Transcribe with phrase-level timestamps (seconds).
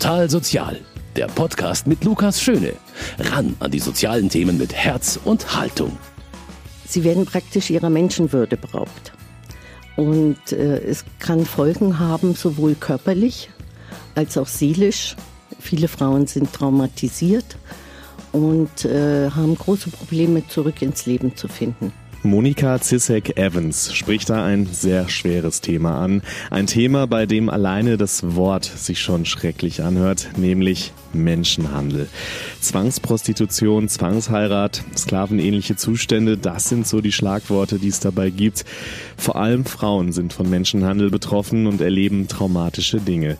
[0.00, 0.80] Total Sozial,
[1.14, 2.72] der Podcast mit Lukas Schöne.
[3.18, 5.94] Ran an die sozialen Themen mit Herz und Haltung.
[6.86, 9.12] Sie werden praktisch ihrer Menschenwürde beraubt.
[9.96, 13.50] Und äh, es kann Folgen haben, sowohl körperlich
[14.14, 15.16] als auch seelisch.
[15.58, 17.58] Viele Frauen sind traumatisiert
[18.32, 21.92] und äh, haben große Probleme, zurück ins Leben zu finden.
[22.22, 26.20] Monika Zissek-Evans spricht da ein sehr schweres Thema an.
[26.50, 32.08] Ein Thema, bei dem alleine das Wort sich schon schrecklich anhört, nämlich Menschenhandel.
[32.60, 38.66] Zwangsprostitution, Zwangsheirat, sklavenähnliche Zustände, das sind so die Schlagworte, die es dabei gibt.
[39.16, 43.38] Vor allem Frauen sind von Menschenhandel betroffen und erleben traumatische Dinge.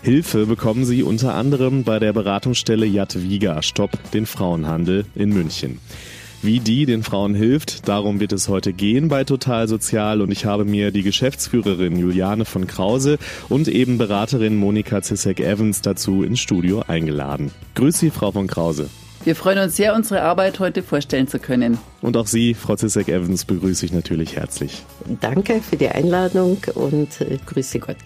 [0.00, 5.80] Hilfe bekommen sie unter anderem bei der Beratungsstelle Jadwiga Stopp den Frauenhandel in München.
[6.44, 10.44] Wie die den Frauen hilft, darum wird es heute gehen bei Total Sozial und ich
[10.44, 13.18] habe mir die Geschäftsführerin Juliane von Krause
[13.48, 17.52] und eben Beraterin Monika Zissek-Evans dazu ins Studio eingeladen.
[17.76, 18.90] Grüß Sie, Frau von Krause.
[19.22, 21.78] Wir freuen uns sehr, unsere Arbeit heute vorstellen zu können.
[22.00, 24.82] Und auch Sie, Frau Zissek-Evans, begrüße ich natürlich herzlich.
[25.20, 27.98] Danke für die Einladung und äh, grüße Gott.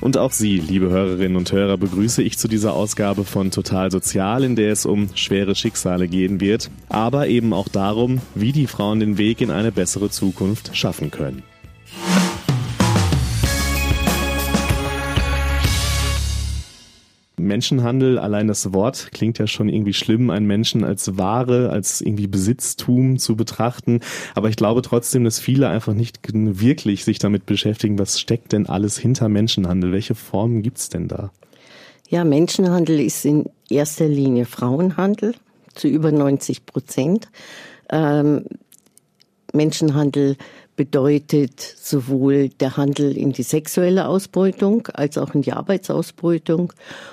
[0.00, 4.44] Und auch Sie, liebe Hörerinnen und Hörer, begrüße ich zu dieser Ausgabe von Total Sozial,
[4.44, 9.00] in der es um schwere Schicksale gehen wird, aber eben auch darum, wie die Frauen
[9.00, 11.42] den Weg in eine bessere Zukunft schaffen können.
[17.44, 22.26] Menschenhandel, allein das Wort klingt ja schon irgendwie schlimm, einen Menschen als Ware, als irgendwie
[22.26, 24.00] Besitztum zu betrachten.
[24.34, 28.66] Aber ich glaube trotzdem, dass viele einfach nicht wirklich sich damit beschäftigen, was steckt denn
[28.66, 29.92] alles hinter Menschenhandel?
[29.92, 31.30] Welche Formen gibt's denn da?
[32.08, 35.34] Ja, Menschenhandel ist in erster Linie Frauenhandel
[35.74, 37.28] zu über 90 Prozent.
[37.88, 38.44] Ähm,
[39.52, 40.36] Menschenhandel
[40.80, 46.72] bedeutet sowohl der Handel in die sexuelle Ausbeutung als auch in die Arbeitsausbeutung.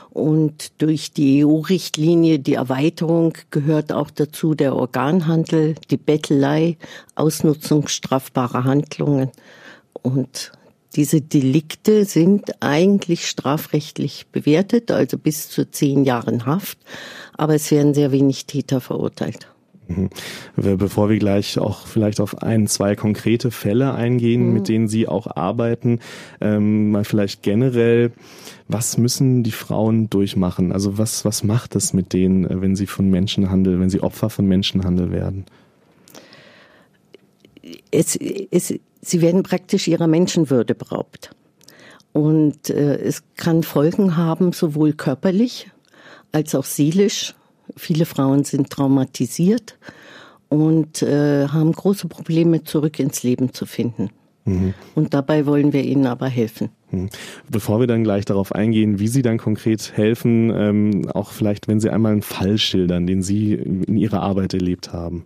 [0.09, 6.77] Und durch die EU-Richtlinie, die Erweiterung, gehört auch dazu der Organhandel, die Bettelei,
[7.15, 9.31] Ausnutzung strafbarer Handlungen.
[10.01, 10.53] Und
[10.95, 16.77] diese Delikte sind eigentlich strafrechtlich bewertet, also bis zu zehn Jahren Haft,
[17.33, 19.49] aber es werden sehr wenig Täter verurteilt.
[19.87, 20.09] Mhm.
[20.55, 24.53] Bevor wir gleich auch vielleicht auf ein, zwei konkrete Fälle eingehen, mhm.
[24.53, 25.99] mit denen Sie auch arbeiten,
[26.41, 28.11] ähm, mal vielleicht generell,
[28.67, 30.71] was müssen die Frauen durchmachen?
[30.71, 34.29] Also was, was macht es mit denen, äh, wenn sie von Menschenhandel, wenn sie Opfer
[34.29, 35.45] von Menschenhandel werden?
[37.91, 41.31] Es, es, sie werden praktisch ihrer Menschenwürde beraubt.
[42.13, 45.69] Und äh, es kann Folgen haben, sowohl körperlich
[46.31, 47.35] als auch seelisch
[47.75, 49.77] Viele Frauen sind traumatisiert
[50.49, 54.09] und äh, haben große Probleme, zurück ins Leben zu finden.
[54.45, 54.73] Mhm.
[54.95, 56.69] Und dabei wollen wir ihnen aber helfen.
[56.91, 57.09] Mhm.
[57.51, 61.79] Bevor wir dann gleich darauf eingehen, wie Sie dann konkret helfen, ähm, auch vielleicht, wenn
[61.79, 65.25] Sie einmal einen Fall schildern, den Sie in Ihrer Arbeit erlebt haben.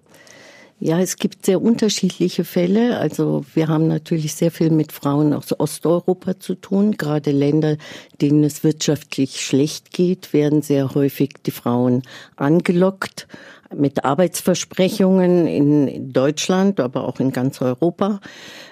[0.84, 2.98] Ja, es gibt sehr unterschiedliche Fälle.
[2.98, 6.94] Also wir haben natürlich sehr viel mit Frauen aus Osteuropa zu tun.
[6.94, 7.78] Gerade Länder,
[8.20, 12.02] denen es wirtschaftlich schlecht geht, werden sehr häufig die Frauen
[12.36, 13.28] angelockt
[13.72, 18.20] mit Arbeitsversprechungen in Deutschland, aber auch in ganz Europa.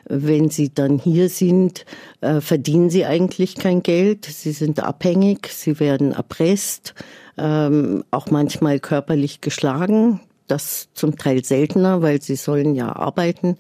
[0.06, 1.86] Wenn sie dann hier sind,
[2.22, 4.26] äh, verdienen sie eigentlich kein Geld.
[4.26, 6.96] Sie sind abhängig, sie werden erpresst,
[7.38, 13.58] ähm, auch manchmal körperlich geschlagen das zum Teil seltener, weil sie sollen ja arbeiten.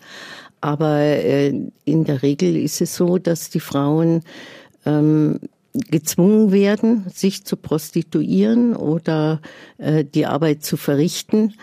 [0.61, 1.53] Aber äh,
[1.85, 4.23] in der Regel ist es so, dass die Frauen
[4.85, 5.39] ähm,
[5.73, 9.41] gezwungen werden, sich zu prostituieren oder
[9.77, 11.53] äh, die Arbeit zu verrichten,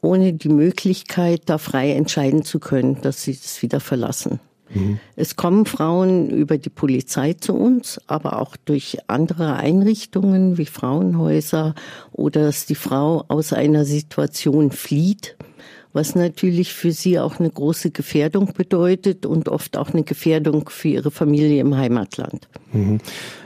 [0.00, 4.40] ohne die Möglichkeit, da frei entscheiden zu können, dass sie es wieder verlassen.
[4.74, 4.98] Mhm.
[5.16, 11.74] Es kommen Frauen über die Polizei zu uns, aber auch durch andere Einrichtungen wie Frauenhäuser
[12.12, 15.36] oder dass die Frau aus einer Situation flieht,
[15.92, 20.88] was natürlich für sie auch eine große Gefährdung bedeutet und oft auch eine Gefährdung für
[20.88, 22.48] ihre Familie im Heimatland.
[22.72, 22.98] Mhm.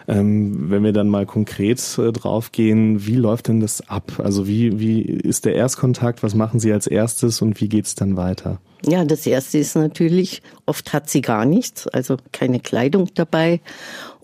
[0.07, 4.21] Ähm, wenn wir dann mal konkret äh, draufgehen, wie läuft denn das ab?
[4.23, 6.23] Also wie, wie ist der Erstkontakt?
[6.23, 8.61] Was machen Sie als erstes und wie geht's dann weiter?
[8.87, 13.61] Ja, das erste ist natürlich, oft hat sie gar nichts, also keine Kleidung dabei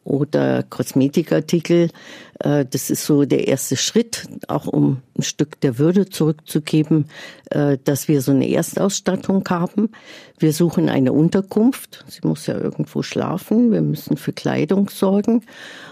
[0.05, 1.91] oder Kosmetikartikel.
[2.41, 7.06] Äh, das ist so der erste Schritt, auch um ein Stück der Würde zurückzugeben,
[7.50, 9.91] äh, dass wir so eine Erstausstattung haben.
[10.38, 12.05] Wir suchen eine Unterkunft.
[12.08, 13.73] Sie muss ja irgendwo schlafen.
[13.73, 15.43] Wir müssen für Kleidung sorgen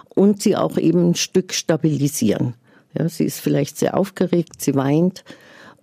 [0.09, 2.55] und sie auch eben ein Stück stabilisieren.
[2.99, 5.25] Ja, sie ist vielleicht sehr aufgeregt, sie weint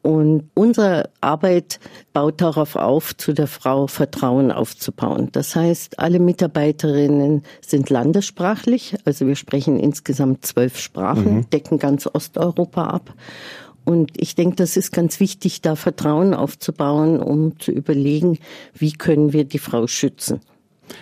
[0.06, 1.80] Und unsere Arbeit
[2.14, 5.30] baut darauf auf, zu der Frau Vertrauen aufzubauen.
[5.32, 8.96] Das heißt, alle Mitarbeiterinnen sind landessprachlich.
[9.06, 11.50] Also wir sprechen insgesamt zwölf Sprachen, mhm.
[11.50, 13.16] decken ganz Osteuropa ab.
[13.84, 18.38] Und ich denke, das ist ganz wichtig, da Vertrauen aufzubauen, um zu überlegen,
[18.76, 20.40] wie können wir die Frau schützen.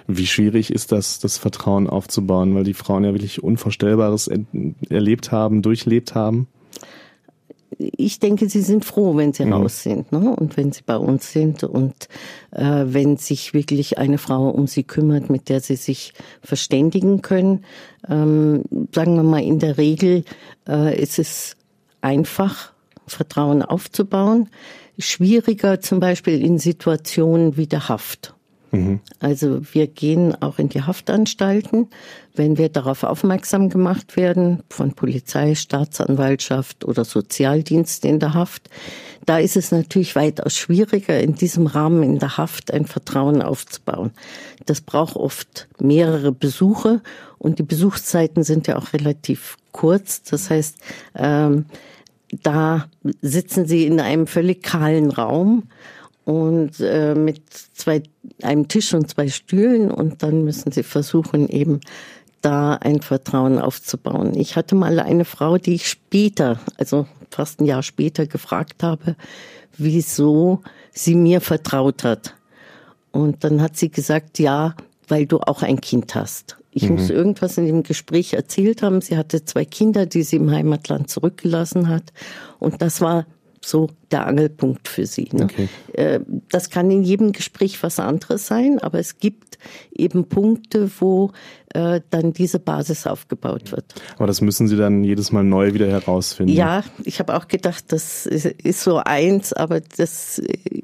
[0.07, 4.29] Wie schwierig ist das, das Vertrauen aufzubauen, weil die Frauen ja wirklich Unvorstellbares
[4.89, 6.47] erlebt haben, durchlebt haben?
[7.77, 9.53] Ich denke, sie sind froh, wenn sie mhm.
[9.53, 10.35] raus sind ne?
[10.35, 12.07] und wenn sie bei uns sind und
[12.51, 17.63] äh, wenn sich wirklich eine Frau um sie kümmert, mit der sie sich verständigen können.
[18.09, 20.23] Ähm, sagen wir mal, in der Regel
[20.67, 21.55] äh, ist es
[22.01, 22.73] einfach,
[23.07, 24.49] Vertrauen aufzubauen.
[24.97, 28.33] Schwieriger zum Beispiel in Situationen wie der Haft.
[29.19, 31.89] Also wir gehen auch in die Haftanstalten,
[32.33, 38.69] wenn wir darauf aufmerksam gemacht werden von Polizei, Staatsanwaltschaft oder Sozialdienst in der Haft.
[39.27, 44.11] Da ist es natürlich weitaus schwieriger, in diesem Rahmen in der Haft ein Vertrauen aufzubauen.
[44.65, 47.01] Das braucht oft mehrere Besuche
[47.37, 50.23] und die Besuchszeiten sind ja auch relativ kurz.
[50.23, 50.77] Das heißt,
[51.15, 51.65] ähm,
[52.41, 52.87] da
[53.21, 55.63] sitzen sie in einem völlig kahlen Raum
[56.25, 57.41] und äh, mit
[57.73, 58.03] zwei,
[58.41, 61.81] einem Tisch und zwei Stühlen und dann müssen sie versuchen, eben
[62.41, 64.33] da ein Vertrauen aufzubauen.
[64.35, 69.15] Ich hatte mal eine Frau, die ich später, also fast ein Jahr später gefragt habe,
[69.77, 70.61] wieso
[70.91, 72.35] sie mir vertraut hat.
[73.11, 74.75] Und dann hat sie gesagt, ja,
[75.07, 76.57] weil du auch ein Kind hast.
[76.71, 76.95] Ich mhm.
[76.95, 79.01] muss irgendwas in dem Gespräch erzählt haben.
[79.01, 82.11] Sie hatte zwei Kinder, die sie im Heimatland zurückgelassen hat.
[82.59, 83.25] Und das war
[83.65, 85.29] so der Angelpunkt für sie.
[85.31, 85.45] Ne?
[85.45, 85.69] Okay.
[85.93, 86.19] Äh,
[86.49, 89.57] das kann in jedem Gespräch was anderes sein, aber es gibt
[89.91, 91.31] eben Punkte, wo
[91.73, 93.85] äh, dann diese Basis aufgebaut wird.
[94.17, 96.53] Aber das müssen Sie dann jedes Mal neu wieder herausfinden.
[96.53, 100.83] Ja, ich habe auch gedacht, das ist so eins, aber das äh,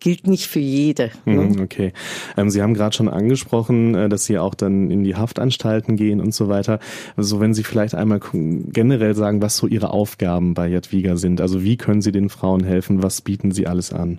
[0.00, 1.10] gilt nicht für jede.
[1.24, 1.42] Ne?
[1.42, 1.92] Mhm, okay.
[2.36, 6.20] Ähm, Sie haben gerade schon angesprochen, äh, dass Sie auch dann in die Haftanstalten gehen
[6.20, 6.78] und so weiter.
[7.16, 11.40] Also wenn Sie vielleicht einmal generell sagen, was so Ihre Aufgaben bei Jadwiga sind.
[11.40, 13.02] Also wie können Sie den Frauen helfen?
[13.02, 14.18] Was bieten Sie alles an?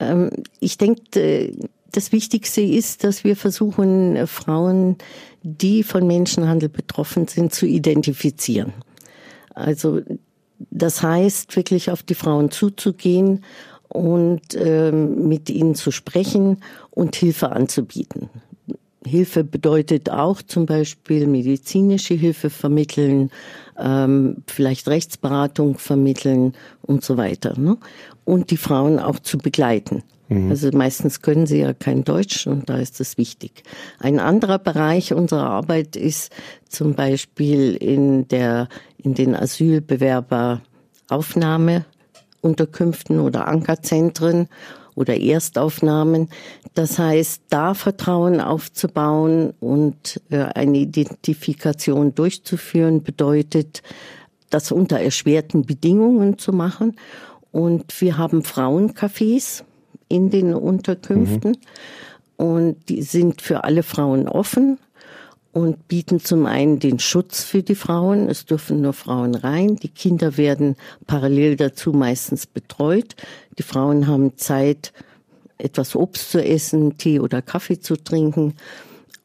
[0.00, 0.30] Ähm,
[0.60, 1.52] ich denke,
[1.92, 4.96] das Wichtigste ist, dass wir versuchen, Frauen,
[5.42, 8.72] die von Menschenhandel betroffen sind, zu identifizieren.
[9.54, 10.00] Also
[10.70, 13.44] das heißt, wirklich auf die Frauen zuzugehen
[13.92, 16.58] und ähm, mit ihnen zu sprechen
[16.90, 18.30] und Hilfe anzubieten.
[19.04, 23.30] Hilfe bedeutet auch zum Beispiel medizinische Hilfe vermitteln,
[23.78, 26.52] ähm, vielleicht Rechtsberatung vermitteln
[26.82, 27.58] und so weiter.
[27.58, 27.78] Ne?
[28.24, 30.04] Und die Frauen auch zu begleiten.
[30.28, 30.50] Mhm.
[30.50, 33.64] Also meistens können sie ja kein Deutsch und da ist das wichtig.
[33.98, 36.32] Ein anderer Bereich unserer Arbeit ist
[36.68, 38.68] zum Beispiel in der
[38.98, 41.86] in den Asylbewerberaufnahme
[42.42, 44.48] Unterkünften oder Ankerzentren
[44.94, 46.28] oder Erstaufnahmen.
[46.74, 53.82] Das heißt, da Vertrauen aufzubauen und äh, eine Identifikation durchzuführen, bedeutet,
[54.50, 56.96] das unter erschwerten Bedingungen zu machen.
[57.52, 59.62] Und wir haben Frauencafés
[60.08, 62.44] in den Unterkünften mhm.
[62.44, 64.78] und die sind für alle Frauen offen
[65.52, 68.28] und bieten zum einen den Schutz für die Frauen.
[68.28, 69.76] Es dürfen nur Frauen rein.
[69.76, 70.76] Die Kinder werden
[71.06, 73.14] parallel dazu meistens betreut.
[73.58, 74.92] Die Frauen haben Zeit,
[75.58, 78.54] etwas Obst zu essen, Tee oder Kaffee zu trinken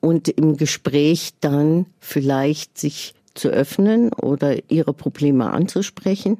[0.01, 6.39] und im Gespräch dann vielleicht sich zu öffnen oder ihre Probleme anzusprechen.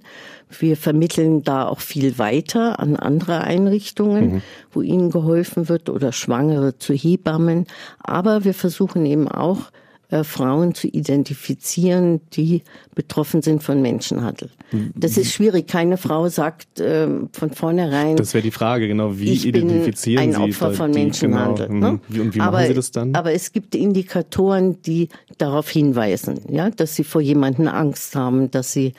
[0.49, 4.41] Wir vermitteln da auch viel weiter an andere Einrichtungen, mhm.
[4.71, 7.67] wo ihnen geholfen wird oder Schwangere zu Hebammen.
[7.99, 9.71] Aber wir versuchen eben auch,
[10.09, 12.63] äh, Frauen zu identifizieren, die
[12.95, 14.49] betroffen sind von Menschenhandel.
[14.95, 15.67] Das ist schwierig.
[15.67, 18.15] Keine Frau sagt äh, von vornherein.
[18.15, 19.17] Das wäre die Frage, genau.
[19.17, 21.67] Wie ich identifizieren bin ein Opfer von die, Menschenhandel.
[21.67, 22.21] Genau, ne?
[22.21, 23.15] und wie aber, machen Sie das dann?
[23.15, 28.71] Aber es gibt Indikatoren, die darauf hinweisen, ja, dass sie vor jemanden Angst haben, dass
[28.71, 28.93] sie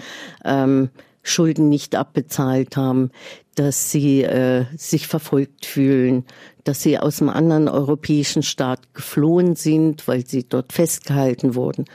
[0.45, 0.91] ähm,
[1.23, 3.11] Schulden nicht abbezahlt haben,
[3.55, 6.25] dass sie äh, sich verfolgt fühlen,
[6.69, 11.87] dass sie aus einem anderen europäischen Staat geflohen sind, weil sie dort festgehalten wurden.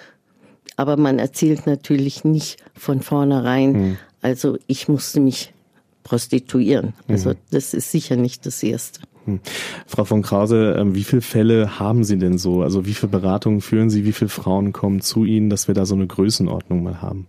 [0.77, 3.97] Aber man erzählt natürlich nicht von vornherein, mhm.
[4.23, 5.53] also ich musste mich
[6.01, 6.93] prostituieren.
[7.07, 7.35] Also mhm.
[7.51, 9.01] das ist sicher nicht das Erste.
[9.25, 9.41] Hm.
[9.85, 12.63] Frau von Krause, ähm, wie viele Fälle haben Sie denn so?
[12.63, 14.05] Also wie viele Beratungen führen Sie?
[14.05, 17.27] Wie viele Frauen kommen zu Ihnen, dass wir da so eine Größenordnung mal haben?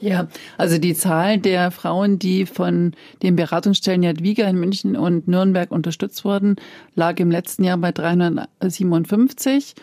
[0.00, 5.70] Ja, also die Zahl der Frauen, die von den Beratungsstellen Jadwiga in München und Nürnberg
[5.70, 6.56] unterstützt wurden,
[6.94, 9.74] lag im letzten Jahr bei 357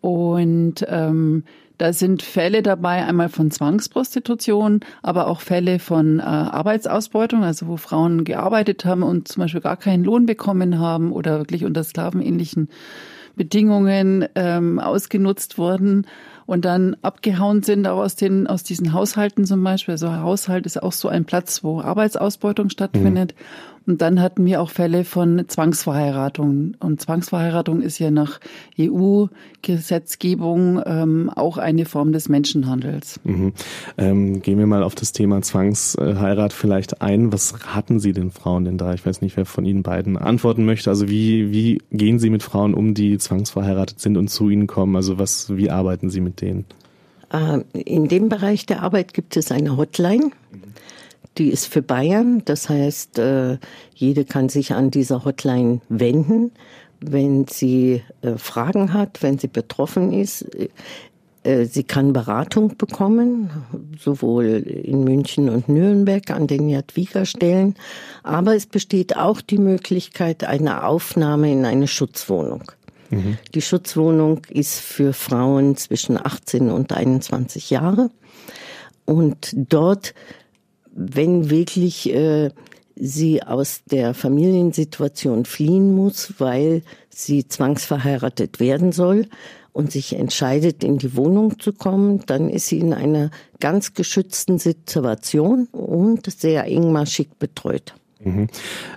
[0.00, 1.44] Und ähm,
[1.76, 7.76] da sind Fälle dabei, einmal von Zwangsprostitution, aber auch Fälle von äh, Arbeitsausbeutung, also wo
[7.76, 12.68] Frauen gearbeitet haben und zum Beispiel gar keinen Lohn bekommen haben oder wirklich unter sklavenähnlichen
[13.36, 16.04] Bedingungen ähm, ausgenutzt wurden
[16.48, 19.92] und dann abgehauen sind auch aus den aus diesen Haushalten zum Beispiel.
[19.92, 23.34] Also Haushalt ist auch so ein Platz, wo Arbeitsausbeutung stattfindet.
[23.34, 23.77] Mhm.
[23.88, 26.74] Und dann hatten wir auch Fälle von Zwangsverheiratung.
[26.78, 28.38] Und Zwangsverheiratung ist ja nach
[28.78, 33.18] EU-Gesetzgebung ähm, auch eine Form des Menschenhandels.
[33.24, 33.54] Mhm.
[33.96, 37.32] Ähm, gehen wir mal auf das Thema Zwangsheirat vielleicht ein.
[37.32, 38.92] Was raten Sie den Frauen denn da?
[38.92, 40.90] Ich weiß nicht, wer von Ihnen beiden antworten möchte.
[40.90, 44.96] Also wie, wie gehen Sie mit Frauen um, die zwangsverheiratet sind und zu Ihnen kommen?
[44.96, 46.66] Also was, wie arbeiten Sie mit denen?
[47.32, 50.30] Äh, in dem Bereich der Arbeit gibt es eine Hotline.
[50.52, 50.67] Mhm
[51.38, 53.58] die ist für Bayern, das heißt, äh,
[53.94, 56.52] jede kann sich an dieser Hotline wenden,
[57.00, 60.44] wenn sie äh, Fragen hat, wenn sie betroffen ist.
[61.44, 63.50] Äh, sie kann Beratung bekommen,
[63.98, 67.76] sowohl in München und Nürnberg an den Jadwiga-Stellen,
[68.22, 72.64] aber es besteht auch die Möglichkeit einer Aufnahme in eine Schutzwohnung.
[73.10, 73.38] Mhm.
[73.54, 78.10] Die Schutzwohnung ist für Frauen zwischen 18 und 21 Jahre.
[79.06, 80.12] Und dort
[80.98, 82.50] wenn wirklich äh,
[82.96, 89.26] sie aus der Familiensituation fliehen muss, weil sie zwangsverheiratet werden soll
[89.72, 94.58] und sich entscheidet, in die Wohnung zu kommen, dann ist sie in einer ganz geschützten
[94.58, 97.94] Situation und sehr engmaschig betreut.
[98.20, 98.48] Mhm.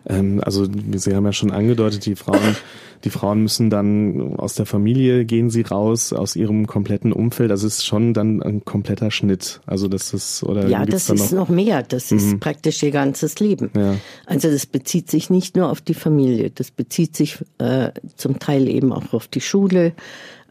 [0.08, 2.56] Ähm, also Sie haben ja schon angedeutet, die Frauen,
[3.04, 7.51] die Frauen müssen dann aus der Familie gehen sie raus, aus ihrem kompletten Umfeld.
[7.51, 9.62] Es ist schon dann ein kompletter Schnitt.
[9.66, 11.84] Also das ist oder ja, das ist noch, noch mehr.
[11.84, 12.40] Das ist mhm.
[12.40, 13.70] praktisch ihr ganzes Leben.
[13.75, 13.96] Ja.
[14.25, 18.68] Also das bezieht sich nicht nur auf die Familie, das bezieht sich äh, zum Teil
[18.68, 19.94] eben auch auf die Schule,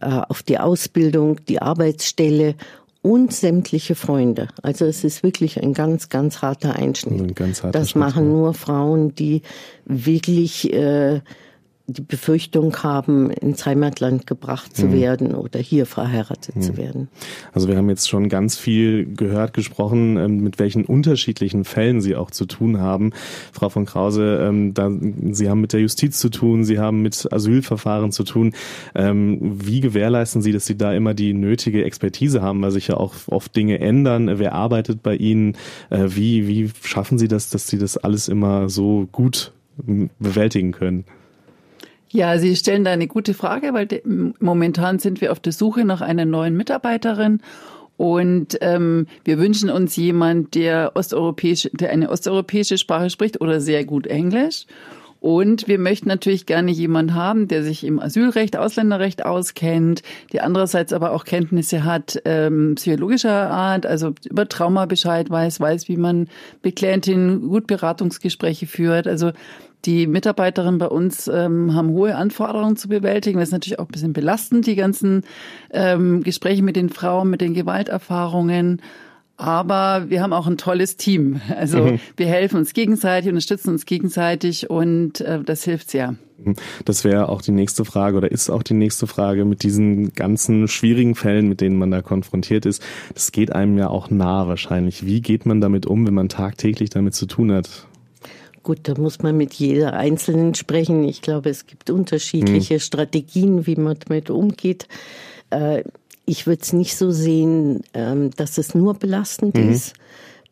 [0.00, 2.54] äh, auf die Ausbildung, die Arbeitsstelle
[3.02, 4.48] und sämtliche Freunde.
[4.62, 7.20] Also es ist wirklich ein ganz, ganz harter Einschnitt.
[7.20, 9.42] Ein ganz harter das Schnitt, machen nur Frauen, die
[9.86, 11.20] wirklich äh,
[11.92, 14.92] die Befürchtung haben, ins Heimatland gebracht zu mhm.
[14.92, 16.60] werden oder hier verheiratet mhm.
[16.62, 17.08] zu werden.
[17.52, 22.16] Also wir haben jetzt schon ganz viel gehört, gesprochen, ähm, mit welchen unterschiedlichen Fällen Sie
[22.16, 23.12] auch zu tun haben.
[23.52, 24.74] Frau von Krause, ähm,
[25.32, 28.54] Sie haben mit der Justiz zu tun, Sie haben mit Asylverfahren zu tun.
[28.94, 32.96] Ähm, wie gewährleisten Sie, dass Sie da immer die nötige Expertise haben, weil sich ja
[32.96, 34.38] auch oft Dinge ändern?
[34.38, 35.56] Wer arbeitet bei Ihnen?
[35.90, 39.52] Äh, wie, wie schaffen Sie das, dass Sie das alles immer so gut
[40.18, 41.04] bewältigen können?
[42.12, 44.02] Ja, Sie stellen da eine gute Frage, weil
[44.40, 47.40] momentan sind wir auf der Suche nach einer neuen Mitarbeiterin.
[47.96, 53.84] Und ähm, wir wünschen uns jemand, der osteuropäische, der eine osteuropäische Sprache spricht oder sehr
[53.84, 54.66] gut Englisch.
[55.20, 60.92] Und wir möchten natürlich gerne jemand haben, der sich im Asylrecht, Ausländerrecht auskennt, der andererseits
[60.94, 66.28] aber auch Kenntnisse hat ähm, psychologischer Art, also über Trauma Bescheid weiß, weiß, wie man
[66.62, 69.06] mit Klientinnen gut Beratungsgespräche führt.
[69.06, 69.32] Also
[69.84, 73.38] die Mitarbeiterinnen bei uns ähm, haben hohe Anforderungen zu bewältigen.
[73.38, 75.24] Das ist natürlich auch ein bisschen belastend, die ganzen
[75.70, 78.82] ähm, Gespräche mit den Frauen, mit den Gewalterfahrungen.
[79.40, 81.40] Aber wir haben auch ein tolles Team.
[81.56, 82.00] Also mhm.
[82.16, 86.16] wir helfen uns gegenseitig, unterstützen uns gegenseitig und äh, das hilft sehr.
[86.44, 86.56] Mhm.
[86.84, 90.68] Das wäre auch die nächste Frage oder ist auch die nächste Frage mit diesen ganzen
[90.68, 92.82] schwierigen Fällen, mit denen man da konfrontiert ist.
[93.14, 95.06] Das geht einem ja auch nah wahrscheinlich.
[95.06, 97.86] Wie geht man damit um, wenn man tagtäglich damit zu tun hat?
[98.62, 101.04] Gut, da muss man mit jeder Einzelnen sprechen.
[101.04, 102.80] Ich glaube, es gibt unterschiedliche mhm.
[102.80, 104.86] Strategien, wie man damit umgeht.
[106.30, 109.70] Ich würde es nicht so sehen, ähm, dass es nur belastend mhm.
[109.70, 109.94] ist.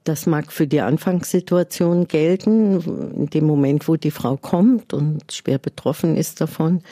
[0.02, 2.80] Das mag für die Anfangssituation gelten,
[3.14, 6.82] in dem Moment, wo die Frau kommt und schwer betroffen ist davon.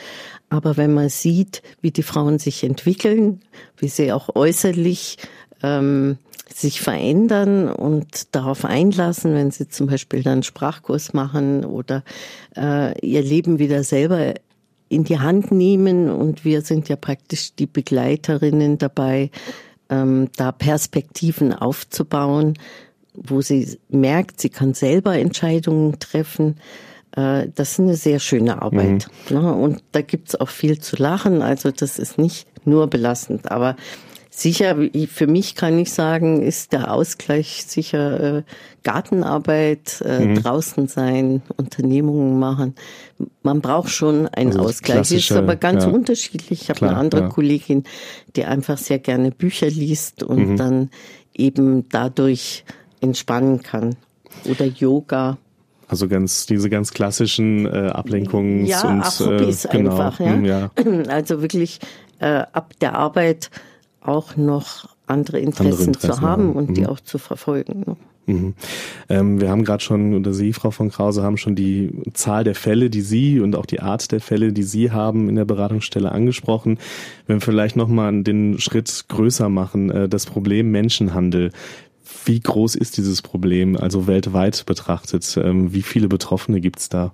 [0.51, 3.41] Aber wenn man sieht, wie die Frauen sich entwickeln,
[3.77, 5.17] wie sie auch äußerlich
[5.65, 6.19] ähm,
[6.55, 12.05] sich verändern und darauf einlassen, wenn sie zum Beispiel dann Sprachkurs machen oder
[12.57, 14.35] äh, ihr Leben wieder selber
[14.89, 16.11] in die Hand nehmen.
[16.11, 19.31] Und wir sind ja praktisch die Begleiterinnen dabei,
[19.89, 22.55] ähm, da Perspektiven aufzubauen,
[23.15, 26.57] wo sie merkt, sie kann selber Entscheidungen treffen.
[27.13, 29.09] Äh, das ist eine sehr schöne Arbeit.
[29.31, 29.37] Mhm.
[29.37, 29.55] Ne?
[29.55, 31.43] Und da gibt's auch viel zu lachen.
[31.43, 33.51] Also das ist nicht nur belastend.
[33.51, 33.77] Aber
[34.39, 34.77] Sicher,
[35.09, 38.43] für mich kann ich sagen, ist der Ausgleich sicher äh,
[38.83, 40.43] Gartenarbeit, äh, mhm.
[40.43, 42.75] draußen sein, Unternehmungen machen.
[43.43, 45.11] Man braucht schon einen also Ausgleich.
[45.11, 45.91] Ist aber ganz ja.
[45.91, 46.61] unterschiedlich.
[46.61, 47.29] Ich habe eine andere ja.
[47.31, 47.85] Kollegin,
[48.37, 50.57] die einfach sehr gerne Bücher liest und mhm.
[50.59, 50.91] dann
[51.33, 52.67] eben dadurch
[53.01, 53.97] entspannen kann.
[54.45, 55.39] Oder Yoga.
[55.89, 60.33] Also ganz diese ganz klassischen äh, Ablenkungs- ja, und ach, Hobbys äh, genau, einfach, ja?
[60.35, 60.71] Hm, ja.
[61.09, 61.81] Also wirklich
[62.19, 63.51] äh, ab der Arbeit
[64.07, 66.75] auch noch andere Interessen, andere Interessen zu haben und mhm.
[66.75, 67.85] die auch zu verfolgen.
[67.87, 67.97] Ne?
[68.27, 68.55] Mhm.
[69.09, 72.57] Ähm, wir haben gerade schon, oder Sie, Frau von Krause, haben schon die Zahl der
[72.57, 76.11] Fälle, die Sie und auch die Art der Fälle, die Sie haben in der Beratungsstelle
[76.11, 76.79] angesprochen.
[77.27, 81.53] Wenn wir vielleicht nochmal den Schritt größer machen, äh, das Problem Menschenhandel.
[82.25, 85.39] Wie groß ist dieses Problem, also weltweit betrachtet?
[85.41, 87.13] Ähm, wie viele Betroffene gibt es da?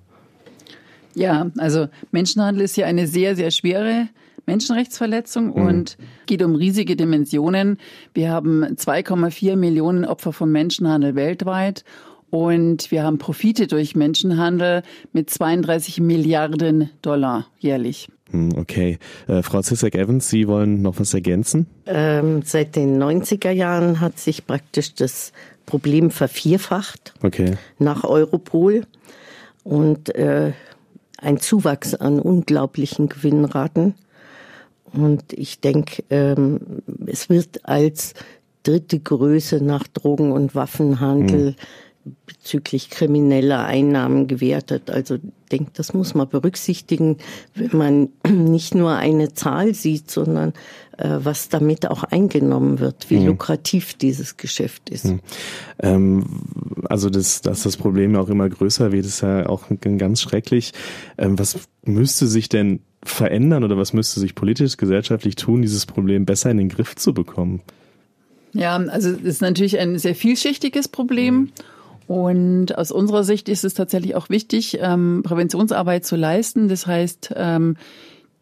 [1.13, 4.07] Ja, also Menschenhandel ist ja eine sehr, sehr schwere
[4.45, 5.53] Menschenrechtsverletzung mhm.
[5.53, 7.77] und geht um riesige Dimensionen.
[8.13, 11.83] Wir haben 2,4 Millionen Opfer vom Menschenhandel weltweit
[12.29, 18.09] und wir haben Profite durch Menschenhandel mit 32 Milliarden Dollar jährlich.
[18.31, 18.97] Hm, okay.
[19.27, 21.67] Äh, Frau Zizek-Evans, Sie wollen noch was ergänzen?
[21.85, 25.31] Ähm, seit den 90er Jahren hat sich praktisch das
[25.67, 27.53] Problem vervierfacht okay.
[27.77, 28.85] nach Europol.
[29.63, 30.53] Und äh,
[31.17, 33.93] ein Zuwachs an unglaublichen Gewinnraten.
[34.93, 36.59] Und ich denke, ähm,
[37.05, 38.13] es wird als
[38.63, 41.55] dritte Größe nach Drogen- und Waffenhandel mhm
[42.25, 44.89] bezüglich krimineller Einnahmen gewertet.
[44.89, 45.21] Also ich
[45.51, 47.17] denke, das muss man berücksichtigen,
[47.55, 50.53] wenn man nicht nur eine Zahl sieht, sondern
[50.97, 53.27] äh, was damit auch eingenommen wird, wie mhm.
[53.27, 55.05] lukrativ dieses Geschäft ist.
[55.05, 55.19] Mhm.
[55.79, 56.25] Ähm,
[56.85, 60.73] also das, dass das Problem auch immer größer wird, ist ja auch ganz schrecklich.
[61.17, 66.25] Ähm, was müsste sich denn verändern oder was müsste sich politisch, gesellschaftlich tun, dieses Problem
[66.25, 67.61] besser in den Griff zu bekommen?
[68.53, 71.35] Ja, also es ist natürlich ein sehr vielschichtiges Problem.
[71.35, 71.49] Mhm.
[72.07, 76.67] Und aus unserer Sicht ist es tatsächlich auch wichtig, ähm, Präventionsarbeit zu leisten.
[76.67, 77.77] Das heißt, ähm,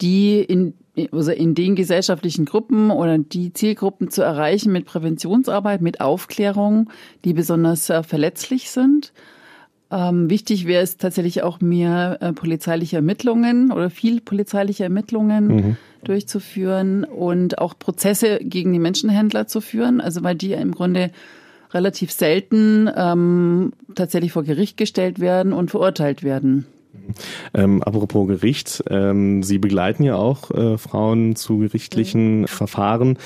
[0.02, 0.74] die in,
[1.12, 6.90] also in den gesellschaftlichen Gruppen oder die Zielgruppen zu erreichen mit Präventionsarbeit, mit Aufklärung,
[7.24, 9.14] die besonders äh, verletzlich sind.
[9.92, 15.78] Ähm, wichtig wäre es tatsächlich auch mehr äh, polizeiliche Ermittlungen oder viel polizeiliche Ermittlungen mhm.
[16.04, 21.12] durchzuführen und auch Prozesse gegen die Menschenhändler zu führen, also weil die im Grunde
[21.74, 26.66] relativ selten ähm, tatsächlich vor Gericht gestellt werden und verurteilt werden.
[27.54, 32.48] Ähm, apropos Gericht, ähm, Sie begleiten ja auch äh, Frauen zu gerichtlichen mhm.
[32.48, 33.18] Verfahren.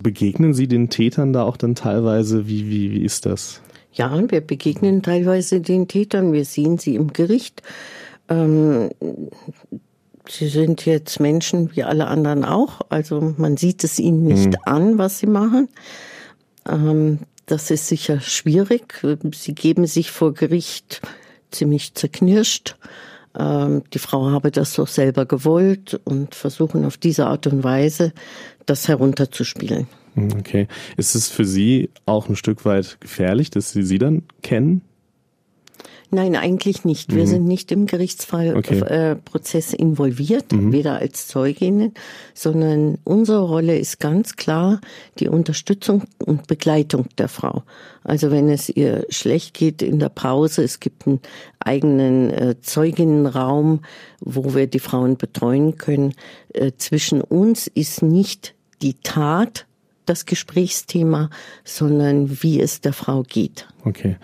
[0.00, 2.46] Begegnen Sie den Tätern da auch dann teilweise?
[2.46, 3.60] Wie, wie, wie ist das?
[3.92, 6.32] Ja, wir begegnen teilweise den Tätern.
[6.32, 7.62] Wir sehen sie im Gericht.
[8.28, 8.90] Ähm,
[10.28, 12.80] sie sind jetzt Menschen wie alle anderen auch.
[12.88, 14.56] Also man sieht es ihnen nicht mhm.
[14.64, 15.68] an, was sie machen.
[16.68, 19.02] Ähm, das ist sicher schwierig.
[19.34, 21.02] Sie geben sich vor Gericht
[21.50, 22.76] ziemlich zerknirscht.
[23.38, 28.12] Ähm, die Frau habe das doch selber gewollt und versuchen auf diese Art und Weise
[28.64, 29.86] das herunterzuspielen.
[30.14, 30.68] Hm, okay.
[30.96, 34.82] Ist es für Sie auch ein Stück weit gefährlich, dass Sie sie dann kennen?
[36.14, 37.14] Nein, eigentlich nicht.
[37.14, 37.26] Wir mhm.
[37.26, 39.76] sind nicht im Gerichtsprozess okay.
[39.76, 40.70] äh, involviert, mhm.
[40.70, 41.94] weder als Zeuginnen,
[42.34, 44.82] sondern unsere Rolle ist ganz klar
[45.20, 47.62] die Unterstützung und Begleitung der Frau.
[48.04, 51.20] Also wenn es ihr schlecht geht in der Pause, es gibt einen
[51.60, 53.80] eigenen äh, Zeuginnenraum,
[54.20, 56.12] wo wir die Frauen betreuen können.
[56.52, 59.64] Äh, zwischen uns ist nicht die Tat
[60.06, 61.30] das Gesprächsthema,
[61.64, 63.68] sondern wie es der Frau geht.
[63.84, 64.16] Okay.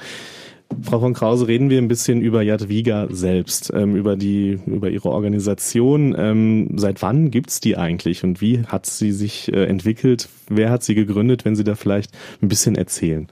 [0.83, 5.11] Frau von Krause, reden wir ein bisschen über Jadwiga selbst, ähm, über die, über Ihre
[5.11, 6.15] Organisation.
[6.17, 10.29] Ähm, seit wann gibt's die eigentlich und wie hat sie sich äh, entwickelt?
[10.49, 12.13] Wer hat sie gegründet, wenn Sie da vielleicht
[12.43, 13.29] ein bisschen erzählen?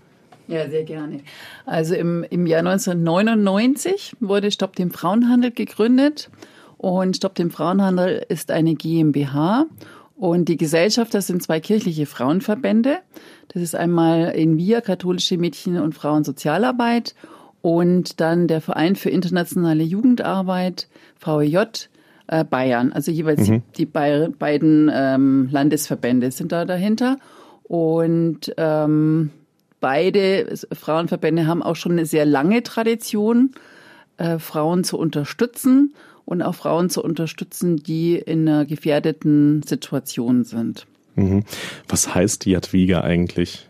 [0.49, 1.21] Ja, sehr gerne.
[1.67, 6.31] Also im, im Jahr 1999 wurde Stopp dem Frauenhandel gegründet
[6.79, 9.67] und Stopp dem Frauenhandel ist eine GmbH
[10.17, 12.99] und die Gesellschaft, das sind zwei kirchliche Frauenverbände.
[13.49, 17.15] Das ist einmal in Wir, katholische Mädchen- und Frauensozialarbeit
[17.61, 20.89] und dann der Verein für internationale Jugendarbeit,
[21.21, 21.89] VEJ,
[22.29, 22.93] äh, Bayern.
[22.93, 23.63] Also jeweils mhm.
[23.77, 27.19] die, die beiden ähm, Landesverbände sind da dahinter.
[27.65, 29.31] Und ähm,
[29.81, 33.51] beide Frauenverbände haben auch schon eine sehr lange Tradition,
[34.17, 35.93] äh, Frauen zu unterstützen
[36.27, 40.87] und auch Frauen zu unterstützen, die in einer gefährdeten Situation sind.
[41.15, 41.45] Mhm.
[41.89, 43.67] Was heißt Jadwiga eigentlich?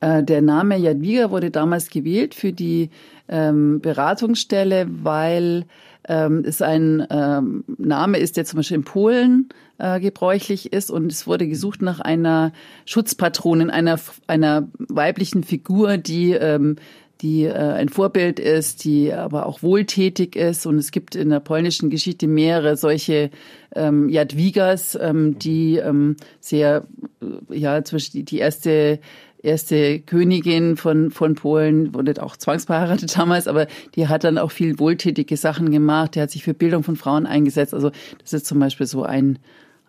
[0.00, 2.90] Äh, der Name Jadwiga wurde damals gewählt für die
[3.28, 5.66] ähm, Beratungsstelle, weil
[6.08, 11.12] ähm, es ein ähm, Name ist, der zum Beispiel in Polen äh, gebräuchlich ist und
[11.12, 12.52] es wurde gesucht nach einer
[12.86, 16.76] Schutzpatronin, einer, einer weiblichen Figur, die ähm,
[17.22, 20.66] die äh, ein Vorbild ist, die aber auch wohltätig ist.
[20.66, 23.30] Und es gibt in der polnischen Geschichte mehrere solche
[23.74, 26.86] ähm, Jadwigas, ähm, die ähm, sehr,
[27.22, 28.98] äh, ja, zwischen die, die erste
[29.42, 34.78] erste Königin von, von Polen, wurde auch zwangsverheiratet damals, aber die hat dann auch viel
[34.78, 36.14] wohltätige Sachen gemacht.
[36.14, 37.74] Die hat sich für Bildung von Frauen eingesetzt.
[37.74, 39.38] Also das ist zum Beispiel so ein,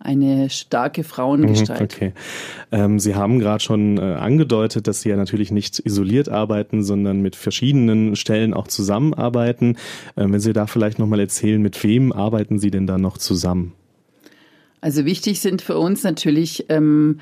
[0.03, 1.79] eine starke Frauengestalt.
[1.79, 2.13] Mhm, okay.
[2.71, 7.21] Ähm, Sie haben gerade schon äh, angedeutet, dass Sie ja natürlich nicht isoliert arbeiten, sondern
[7.21, 9.77] mit verschiedenen Stellen auch zusammenarbeiten.
[10.17, 13.73] Ähm, wenn Sie da vielleicht nochmal erzählen, mit wem arbeiten Sie denn da noch zusammen?
[14.81, 17.19] Also wichtig sind für uns natürlich ähm,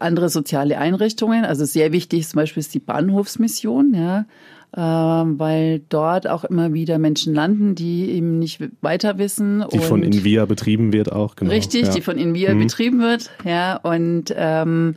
[0.00, 1.44] andere soziale Einrichtungen.
[1.44, 4.26] Also sehr wichtig zum Beispiel ist die Bahnhofsmission, ja,
[4.72, 9.64] weil dort auch immer wieder Menschen landen, die eben nicht weiter wissen.
[9.72, 11.50] Die von Invia betrieben wird auch, genau.
[11.50, 11.92] Richtig, ja.
[11.92, 12.60] die von Invia mhm.
[12.60, 14.96] betrieben wird, ja, und ähm,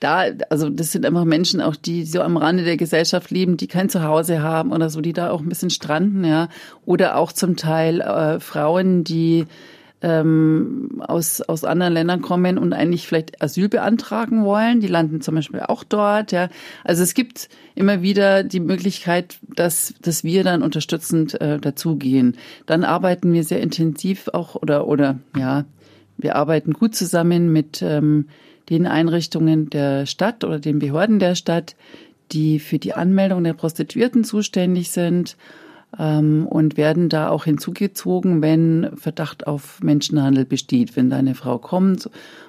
[0.00, 3.68] da, also das sind einfach Menschen auch, die so am Rande der Gesellschaft leben, die
[3.68, 6.48] kein Zuhause haben oder so, die da auch ein bisschen stranden, ja.
[6.86, 9.46] Oder auch zum Teil äh, Frauen, die
[10.02, 14.80] ähm, aus, aus anderen Ländern kommen und eigentlich vielleicht Asyl beantragen wollen.
[14.80, 16.32] Die landen zum Beispiel auch dort.
[16.32, 16.48] Ja.
[16.84, 22.36] Also es gibt immer wieder die Möglichkeit, dass, dass wir dann unterstützend äh, dazugehen.
[22.66, 25.64] Dann arbeiten wir sehr intensiv auch oder, oder ja,
[26.16, 28.28] wir arbeiten gut zusammen mit ähm,
[28.68, 31.76] den Einrichtungen der Stadt oder den Behörden der Stadt,
[32.32, 35.36] die für die Anmeldung der Prostituierten zuständig sind
[35.98, 40.96] ähm, und werden da auch hinzugezogen, wenn Verdacht auf Menschenhandel besteht.
[40.96, 42.08] Wenn da eine Frau kommt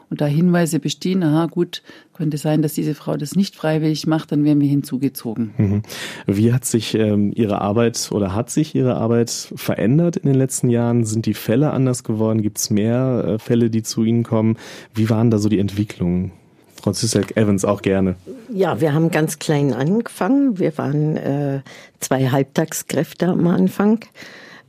[0.09, 1.81] und da Hinweise bestehen, aha gut,
[2.13, 5.53] könnte sein, dass diese Frau das nicht freiwillig macht, dann werden wir hinzugezogen.
[5.57, 5.81] Mhm.
[6.27, 10.69] Wie hat sich ähm, Ihre Arbeit oder hat sich Ihre Arbeit verändert in den letzten
[10.69, 11.03] Jahren?
[11.03, 12.41] Sind die Fälle anders geworden?
[12.41, 14.57] Gibt es mehr äh, Fälle, die zu Ihnen kommen?
[14.93, 16.31] Wie waren da so die Entwicklungen?
[16.81, 16.91] Frau
[17.35, 18.15] Evans auch gerne.
[18.53, 20.59] Ja, wir haben ganz klein angefangen.
[20.59, 21.61] Wir waren äh,
[21.99, 24.05] zwei Halbtagskräfte am Anfang.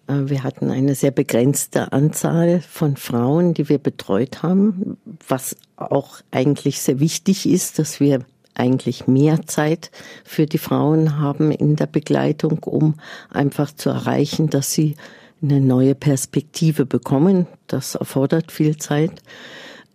[0.07, 4.97] Äh, wir hatten eine sehr begrenzte Anzahl von Frauen, die wir betreut haben,
[5.27, 9.91] was auch eigentlich sehr wichtig ist, dass wir eigentlich mehr Zeit
[10.25, 12.95] für die Frauen haben in der Begleitung, um
[13.31, 14.97] einfach zu erreichen, dass sie
[15.43, 17.47] eine neue Perspektive bekommen.
[17.67, 19.23] Das erfordert viel Zeit.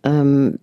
[0.02, 0.58] Ähm,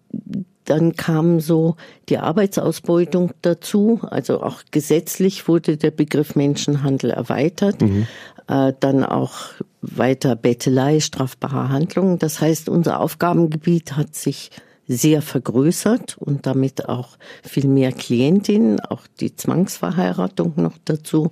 [0.66, 1.76] dann kam so
[2.10, 4.00] die Arbeitsausbeutung dazu.
[4.04, 7.82] Also auch gesetzlich wurde der Begriff Menschenhandel erweitert.
[7.82, 8.08] Mhm.
[8.48, 9.34] Äh, dann auch
[9.82, 12.20] weiter Bettelei, strafbare Handlungen.
[12.20, 14.52] Das heißt, unser Aufgabengebiet hat sich
[14.88, 21.32] sehr vergrößert und damit auch viel mehr Klientinnen, auch die Zwangsverheiratung noch dazu.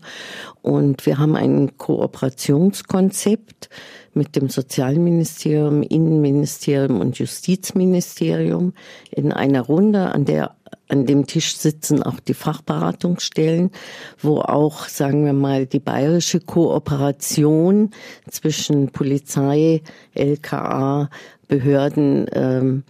[0.62, 3.70] Und wir haben ein Kooperationskonzept,
[4.16, 8.74] mit dem Sozialministerium, Innenministerium und Justizministerium
[9.12, 10.56] in einer Runde, an der
[10.90, 13.72] an dem Tisch sitzen auch die Fachberatungsstellen,
[14.20, 17.92] wo auch, sagen wir mal, die bayerische Kooperation
[18.30, 19.82] zwischen Polizei,
[20.14, 21.10] LKA,
[21.48, 22.84] Behörden ähm,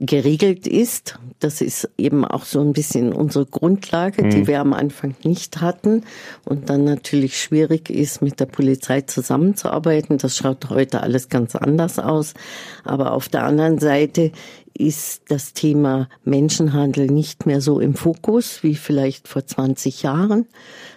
[0.00, 1.18] geregelt ist.
[1.40, 4.30] Das ist eben auch so ein bisschen unsere Grundlage, mhm.
[4.30, 6.04] die wir am Anfang nicht hatten
[6.44, 10.16] und dann natürlich schwierig ist, mit der Polizei zusammenzuarbeiten.
[10.16, 12.34] Das schaut heute alles ganz anders aus.
[12.82, 14.32] Aber auf der anderen Seite
[14.72, 20.46] ist das Thema Menschenhandel nicht mehr so im Fokus wie vielleicht vor 20 Jahren,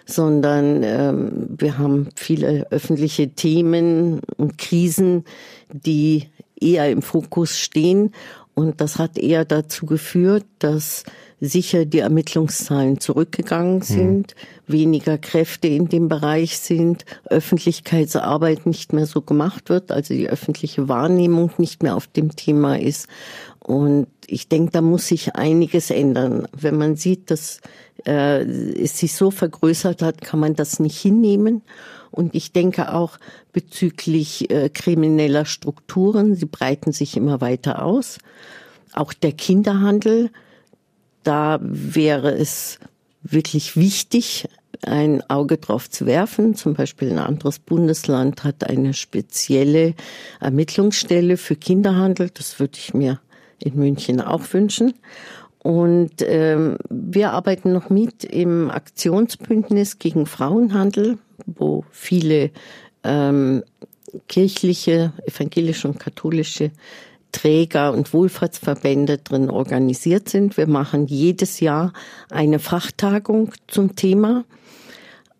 [0.06, 5.24] sondern ähm, wir haben viele öffentliche Themen und Krisen,
[5.70, 8.12] die eher im Fokus stehen
[8.54, 11.04] und das hat eher dazu geführt, dass
[11.40, 13.82] sicher die Ermittlungszahlen zurückgegangen mhm.
[13.82, 14.34] sind,
[14.66, 14.72] mhm.
[14.72, 20.88] weniger Kräfte in dem Bereich sind, Öffentlichkeitsarbeit nicht mehr so gemacht wird, also die öffentliche
[20.88, 23.08] Wahrnehmung nicht mehr auf dem Thema ist.
[23.64, 26.46] Und ich denke, da muss sich einiges ändern.
[26.52, 27.62] Wenn man sieht, dass
[28.06, 31.62] äh, es sich so vergrößert hat, kann man das nicht hinnehmen.
[32.10, 33.18] Und ich denke auch
[33.54, 38.18] bezüglich äh, krimineller Strukturen, sie breiten sich immer weiter aus.
[38.92, 40.30] Auch der Kinderhandel,
[41.22, 42.78] da wäre es
[43.22, 44.46] wirklich wichtig,
[44.82, 46.54] ein Auge drauf zu werfen.
[46.54, 49.94] Zum Beispiel ein anderes Bundesland hat eine spezielle
[50.40, 52.28] Ermittlungsstelle für Kinderhandel.
[52.28, 53.20] Das würde ich mir
[53.64, 54.94] in München auch wünschen.
[55.58, 62.50] Und ähm, wir arbeiten noch mit im Aktionsbündnis gegen Frauenhandel, wo viele
[63.02, 63.64] ähm,
[64.28, 66.70] kirchliche, evangelische und katholische
[67.32, 70.56] Träger und Wohlfahrtsverbände drin organisiert sind.
[70.56, 71.92] Wir machen jedes Jahr
[72.30, 74.44] eine Fachtagung zum Thema.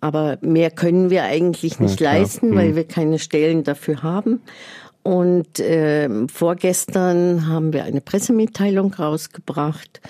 [0.01, 2.77] Aber mehr können wir eigentlich nicht ja, leisten, weil hm.
[2.77, 4.43] wir keine Stellen dafür haben.
[5.05, 10.01] Und äh, vorgestern haben wir eine Pressemitteilung rausgebracht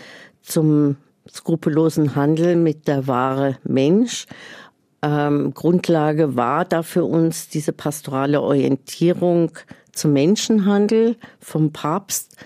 [0.41, 0.97] zum
[1.29, 4.27] skrupellosen Handel mit der Ware Mensch.
[5.03, 9.51] Ähm, Grundlage war da für uns diese pastorale Orientierung
[9.91, 12.37] zum Menschenhandel vom Papst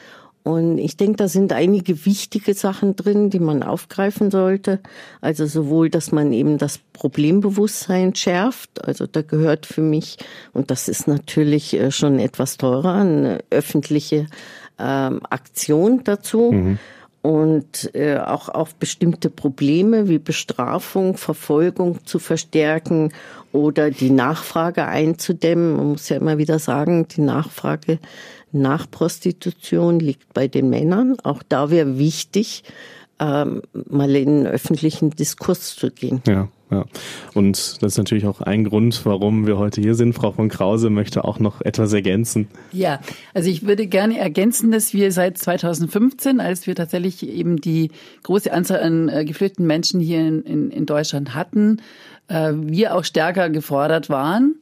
[0.49, 4.81] und ich denke, da sind einige wichtige Sachen drin, die man aufgreifen sollte.
[5.21, 8.83] Also sowohl, dass man eben das Problembewusstsein schärft.
[8.83, 10.17] Also da gehört für mich,
[10.55, 14.27] und das ist natürlich äh, schon etwas teurer, eine öffentliche
[14.79, 16.53] ähm, Aktion dazu.
[16.53, 16.79] Mhm
[17.21, 23.13] und äh, auch auf bestimmte Probleme wie Bestrafung, Verfolgung zu verstärken
[23.53, 25.77] oder die Nachfrage einzudämmen.
[25.77, 27.99] Man muss ja immer wieder sagen, die Nachfrage
[28.53, 31.17] nach Prostitution liegt bei den Männern.
[31.23, 32.65] Auch da wäre wichtig,
[33.21, 36.23] ähm, mal in den öffentlichen Diskurs zu gehen.
[36.27, 36.49] Ja.
[36.71, 36.85] Ja,
[37.33, 40.13] und das ist natürlich auch ein Grund, warum wir heute hier sind.
[40.13, 42.47] Frau von Krause möchte auch noch etwas ergänzen.
[42.73, 43.01] Ja,
[43.33, 47.91] also ich würde gerne ergänzen, dass wir seit 2015, als wir tatsächlich eben die
[48.23, 51.81] große Anzahl an äh, geflüchteten Menschen hier in, in, in Deutschland hatten,
[52.29, 54.57] äh, wir auch stärker gefordert waren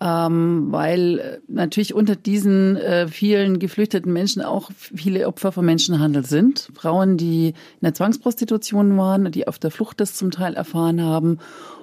[0.00, 6.24] ähm, weil äh, natürlich unter diesen äh, vielen geflüchteten Menschen auch viele Opfer von Menschenhandel
[6.24, 6.68] sind.
[6.74, 11.38] Frauen, die in der Zwangsprostitution waren, die auf der Flucht das zum Teil erfahren haben.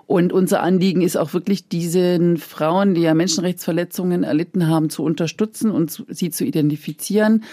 [0.06, 5.72] Und unser Anliegen ist auch wirklich, diesen Frauen, die ja Menschenrechtsverletzungen erlitten haben, zu unterstützen
[5.72, 7.44] und sie zu identifizieren.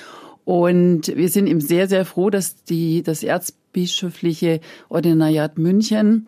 [0.44, 6.26] Und wir sind eben sehr, sehr froh, dass die, das erzbischöfliche Ordinariat München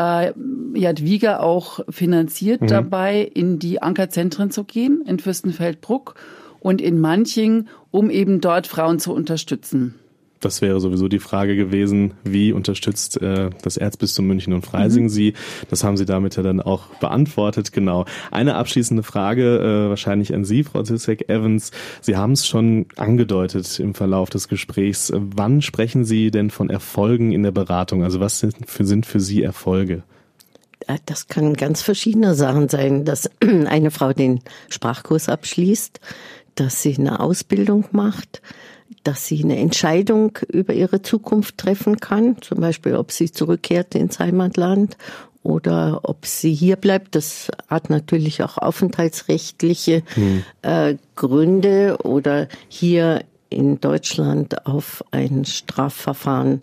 [0.00, 0.32] äh,
[0.74, 2.66] Jadwiga auch finanziert mhm.
[2.68, 6.14] dabei, in die Ankerzentren zu gehen, in Fürstenfeldbruck
[6.60, 9.96] und in Manching, um eben dort Frauen zu unterstützen.
[10.40, 15.08] Das wäre sowieso die Frage gewesen, wie unterstützt äh, das Erzbistum München und Freising mhm.
[15.10, 15.34] Sie?
[15.68, 18.06] Das haben Sie damit ja dann auch beantwortet, genau.
[18.30, 21.72] Eine abschließende Frage äh, wahrscheinlich an Sie, Frau Zizek-Evans.
[22.00, 25.12] Sie haben es schon angedeutet im Verlauf des Gesprächs.
[25.14, 28.02] Wann sprechen Sie denn von Erfolgen in der Beratung?
[28.02, 30.04] Also was sind für, sind für Sie Erfolge?
[30.86, 36.00] Äh, das kann ganz verschiedene Sachen sein, dass eine Frau den Sprachkurs abschließt,
[36.54, 38.42] dass sie eine Ausbildung macht,
[39.04, 44.18] dass sie eine Entscheidung über ihre Zukunft treffen kann, zum Beispiel ob sie zurückkehrt ins
[44.18, 44.96] Heimatland
[45.42, 47.14] oder ob sie hier bleibt.
[47.14, 50.44] Das hat natürlich auch aufenthaltsrechtliche hm.
[50.62, 56.62] äh, Gründe oder hier in Deutschland auf ein Strafverfahren,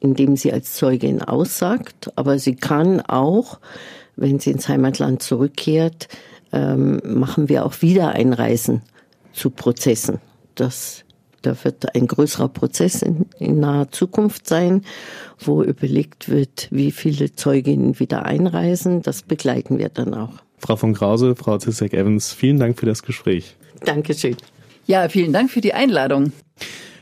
[0.00, 2.10] in dem sie als Zeugin aussagt.
[2.16, 3.60] Aber sie kann auch,
[4.16, 6.08] wenn sie ins Heimatland zurückkehrt,
[6.52, 8.82] ähm, machen wir auch Wiedereinreisen
[9.32, 10.20] zu Prozessen.
[10.54, 11.04] Das
[11.46, 14.82] da wird ein größerer Prozess in, in naher Zukunft sein,
[15.38, 19.02] wo überlegt wird, wie viele Zeuginnen wieder einreisen.
[19.02, 20.32] Das begleiten wir dann auch.
[20.58, 23.56] Frau von Krause, Frau Zizek-Evans, vielen Dank für das Gespräch.
[23.84, 24.36] Dankeschön.
[24.86, 26.32] Ja, vielen Dank für die Einladung.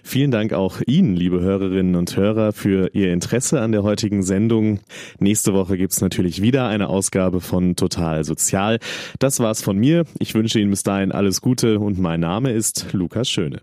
[0.07, 4.81] Vielen Dank auch Ihnen, liebe Hörerinnen und Hörer, für Ihr Interesse an der heutigen Sendung.
[5.19, 8.81] Nächste Woche gibt's natürlich wieder eine Ausgabe von Total Sozial.
[9.19, 10.05] Das war's von mir.
[10.19, 13.63] Ich wünsche Ihnen bis dahin alles Gute und mein Name ist Lukas Schöne.